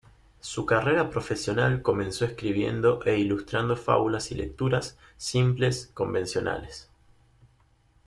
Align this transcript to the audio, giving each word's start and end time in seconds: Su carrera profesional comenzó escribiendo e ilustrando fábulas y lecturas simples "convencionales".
Su 0.39 0.65
carrera 0.65 1.11
profesional 1.11 1.83
comenzó 1.83 2.25
escribiendo 2.25 3.03
e 3.05 3.19
ilustrando 3.19 3.75
fábulas 3.77 4.31
y 4.31 4.35
lecturas 4.35 4.97
simples 5.15 5.91
"convencionales". 5.93 6.89